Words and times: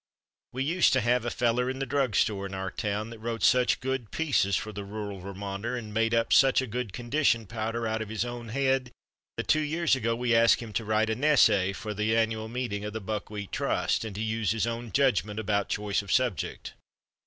We 0.51 0.63
used 0.63 0.93
to 0.93 1.01
have 1.01 1.25
a 1.25 1.29
feller 1.29 1.69
in 1.69 1.77
the 1.77 1.85
drugstore 1.85 2.47
in 2.47 2.55
our 2.55 2.71
town 2.71 3.11
that 3.11 3.19
wrote 3.19 3.43
such 3.43 3.79
good 3.79 4.09
pieces 4.09 4.55
for 4.55 4.71
the 4.71 4.83
Rural 4.83 5.19
Vermonter 5.19 5.75
and 5.77 5.93
made 5.93 6.11
up 6.15 6.33
such 6.33 6.59
a 6.59 6.65
good 6.65 6.91
condition 6.91 7.45
powder 7.45 7.85
out 7.85 8.01
of 8.01 8.09
his 8.09 8.25
own 8.25 8.49
head, 8.49 8.89
that 9.37 9.47
two 9.47 9.59
years 9.61 9.95
ago 9.95 10.15
we 10.15 10.33
asked 10.33 10.59
him 10.59 10.73
to 10.73 10.85
write 10.85 11.11
a 11.11 11.15
nessay 11.15 11.71
for 11.73 11.93
the 11.93 12.17
annual 12.17 12.47
meeting 12.47 12.83
of 12.83 12.93
the 12.93 12.99
Buckwheat 12.99 13.51
Trust, 13.51 14.03
and 14.03 14.15
to 14.15 14.23
use 14.23 14.49
his 14.49 14.65
own 14.65 14.91
judgment 14.91 15.39
about 15.39 15.69
choice 15.69 16.01
of 16.01 16.11
subject. 16.11 16.73